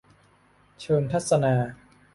[0.81, 1.53] เชิญทัศนา